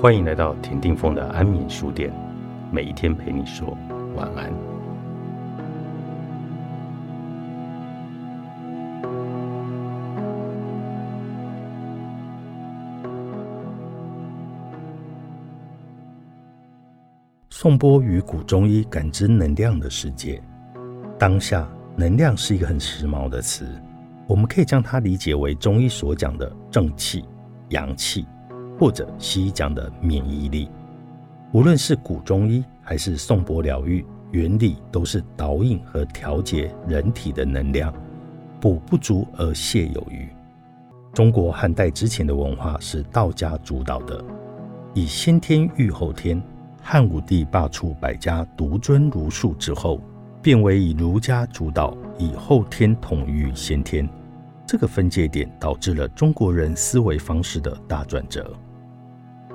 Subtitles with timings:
[0.00, 2.10] 欢迎来到田定峰的安眠书店，
[2.72, 3.76] 每一天陪你说
[4.16, 4.50] 晚安。
[17.50, 20.42] 颂钵与古中医感知能量的世界，
[21.18, 23.66] 当下能量是一个很时髦的词，
[24.26, 27.22] 我们可以将它理解为中医所讲的正气、
[27.68, 28.24] 阳气。
[28.80, 30.70] 或者西医讲的免疫力，
[31.52, 37.92] 无论是古中医还是颂钵疗愈，原理都是导引和调节人体的能量，
[38.58, 40.26] 补不足而泻有余。
[41.12, 44.24] 中国汉代之前的文化是道家主导的，
[44.94, 46.42] 以先天御后天。
[46.82, 50.00] 汉武帝罢黜百家，独尊儒术之后，
[50.40, 54.08] 变为以儒家主导，以后天统御先天。
[54.66, 58.50] 这个分界点导致了中国人思维方式的大转折。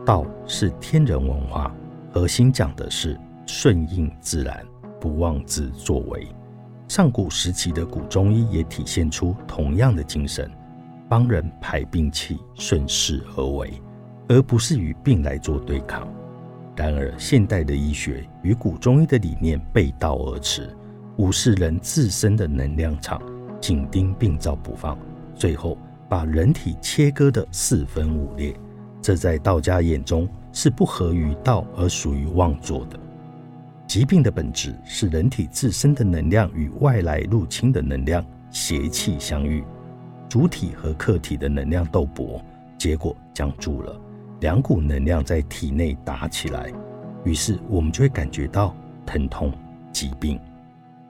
[0.05, 1.73] 道是天人文化，
[2.11, 4.63] 核心讲的是顺应自然，
[5.01, 6.27] 不妄自作为。
[6.87, 10.49] 上古时期的古中医也体现出同样的精神，
[11.09, 13.81] 帮人排病气，顺势而为，
[14.29, 16.07] 而不是与病来做对抗。
[16.75, 20.69] 然而，现代的医学与古中医的理念背道而驰，
[21.17, 23.19] 无视人自身的能量场，
[23.59, 24.95] 紧盯病灶不放，
[25.33, 25.75] 最后
[26.07, 28.55] 把人体切割得四分五裂。
[29.05, 32.99] 这在道家眼中是不合于道而属于妄作的。
[33.85, 39.63] 疾病的本质是人体自身的能量与外来入侵的能量邪气相遇，
[40.27, 42.43] 主体和客体的能量斗搏，
[42.79, 43.95] 结果僵住了，
[44.39, 46.73] 两股能量在体内打起来，
[47.23, 48.75] 于是我们就会感觉到
[49.05, 49.53] 疼痛、
[49.93, 50.39] 疾病。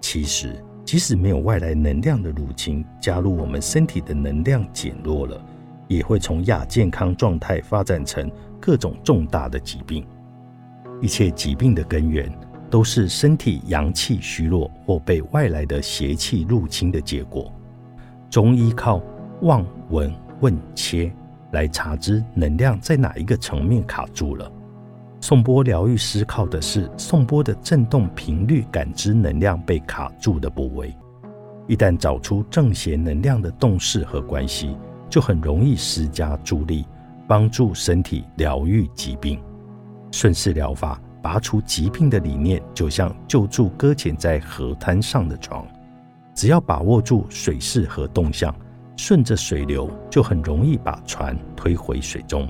[0.01, 5.41] 其实，即使没有外来能量的入侵，加入我们身体的能量减弱了。
[5.87, 8.29] 也会从亚健康状态发展成
[8.59, 10.05] 各种重大的疾病。
[11.01, 12.31] 一切疾病的根源
[12.69, 17.51] 都是身体阳气虚弱或被外来的邪气入侵的结果。
[18.29, 19.01] 中医靠
[19.41, 21.11] 望、闻、问、切
[21.51, 24.51] 来查知能量在哪一个层面卡住了。
[25.21, 30.95] 颂钵疗愈师靠的是颂钵的振动频率感知能量被卡住的部位。
[31.67, 34.77] 一旦找出正邪能量的动势和关系。
[35.15, 36.85] 就很容易施加助力，
[37.25, 39.41] 帮助身体疗愈疾病。
[40.11, 45.65] 顺势疗法拔除疾病的理念，就像救助搁浅在河滩上的船，
[46.33, 48.53] 只要把握住水势和动向，
[48.97, 52.45] 顺着水流，就很容易把船推回水中。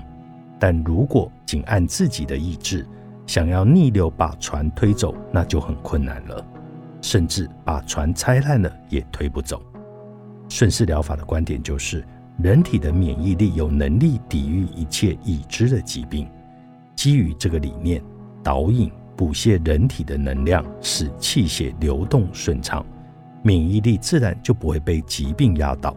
[0.58, 2.84] 但如果仅按自己的意志，
[3.28, 6.44] 想要逆流把船推走，那就很困难了，
[7.00, 9.62] 甚至把船拆烂了也推不走。
[10.48, 12.04] 顺势疗法的观点就是。
[12.38, 16.28] 人体的免疫力有能力抵御一切已知的疾病。
[16.94, 18.02] 基于这个理念，
[18.42, 22.84] 导引补泻人体的能量，使气血流动顺畅，
[23.42, 25.96] 免疫力自然就不会被疾病压倒。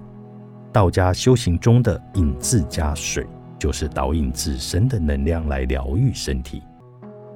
[0.72, 6.62] 道家修行中的引自加水，就是导引自身的能量来疗愈身体。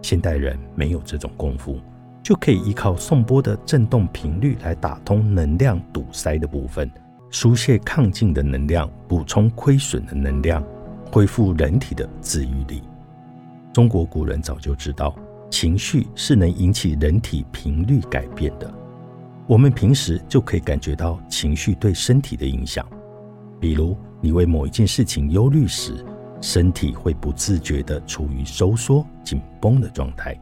[0.02, 1.78] 现代人没有这种功夫，
[2.22, 6.90] 就可以依靠颂钵的振动频率来打通能量堵塞的部分。
[7.34, 10.64] 疏泄亢进的能量，补充亏损的能量，
[11.12, 12.84] 恢复人体的自愈力。
[13.74, 15.16] 中国古人早就知道，
[15.50, 18.72] 情绪是能引起人体频率改变的。
[19.48, 22.86] 我们平时就可以感觉到情绪对身体的影响。
[23.60, 26.06] 比如，你为某一件事情忧虑时，
[26.40, 30.40] 身体会不自觉地处于收缩紧绷的状态。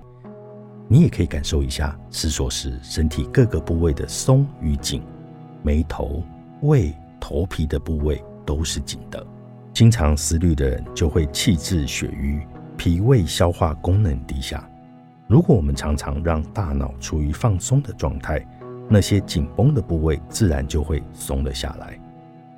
[0.90, 5.02] 你也可以感受一下思索时身体各个部位的松与紧，
[5.64, 6.22] 眉头。
[6.62, 9.26] 胃、头皮的部位都是紧的，
[9.74, 12.46] 经常思虑的人就会气滞血瘀，
[12.78, 14.68] 脾胃消化功能低下。
[15.28, 18.46] 如果我们常常让大脑处于放松的状态，
[18.90, 21.98] 那些紧绷的部位自然就会松了下来，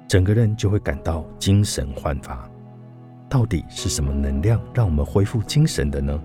[0.07, 2.49] 整个人就会感到精神焕发。
[3.29, 6.19] 到底是什么能量让我们恢复精神的呢？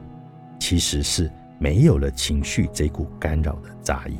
[0.58, 4.18] 其实是没有了情绪这股干扰的杂音。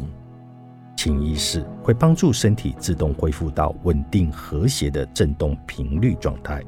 [0.98, 6.60] 潜意识会帮助身体自动恢复到稳定和谐的振动频率状态。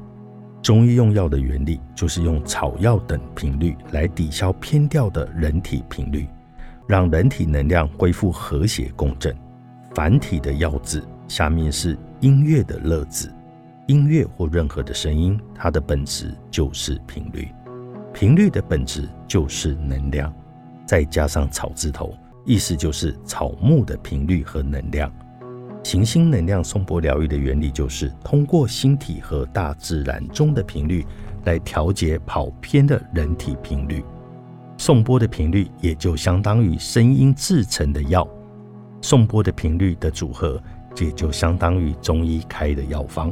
[0.61, 6.29] 中医用药的原理就是用草药等频率来抵消偏调的人体频率，
[6.87, 9.35] 让人体能量恢复和谐共振。
[9.93, 13.29] 繁体的药字下面是音乐的乐字，
[13.87, 17.49] 音乐或任何的声音，它的本质就是频率，
[18.13, 20.33] 频率的本质就是能量，
[20.85, 22.13] 再加上草字头。
[22.45, 25.11] 意思就是草木的频率和能量，
[25.83, 31.05] 行星能量颂钵疗愈的原理就是通过星体和大自然中的频率
[31.45, 34.03] 来调节跑偏的人体频率。
[34.77, 38.27] 送波的频率也就相当于声音制成的药，
[39.01, 40.61] 送波的频率的组合
[40.99, 43.31] 也就相当于中医开的药方。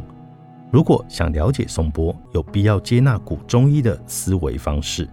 [0.71, 5.09] 如果想了解送波，有必要接纳古中医的思维方式。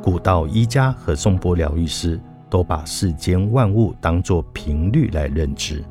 [0.00, 2.20] 古道医家和送波疗愈师
[2.52, 5.82] 都把世间万物当作频率来认知，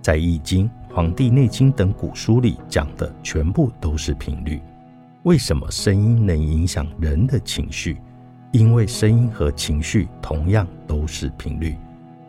[0.00, 0.64] 在《易经》
[0.94, 4.62] 《黄帝内经》等古书里讲的全部都是频率。
[5.24, 7.98] 为什么声音能影响人的情绪？
[8.52, 11.76] 因为声音和情绪同样都是频率，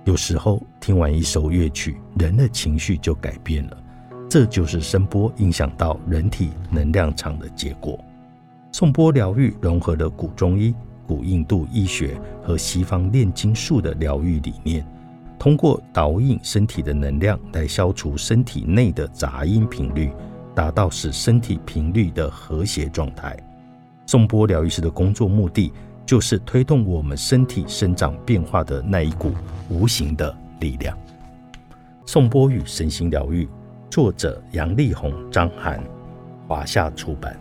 [0.03, 3.77] 有时候听完一首乐曲，人的情绪就改变了，
[4.29, 7.97] 这就是声波影响到人体能量场的结果。
[8.73, 10.75] 颂波疗愈融合了古中医、
[11.11, 14.85] 古印度医学和西方炼金术的疗愈理念，
[15.37, 20.09] 通过导引身体的能量来消除身体内的杂音频率，
[20.55, 23.35] 达到使身体频率的和谐状态。
[24.05, 25.73] 颂波疗愈师的工作目的。
[26.03, 29.31] 就是推动我们身体生长变化的那一股
[29.69, 30.97] 无形的力量。
[32.05, 33.47] 宋波与身心疗愈，
[33.89, 35.81] 作者杨丽红、张涵，
[36.49, 37.39] 华夏出版。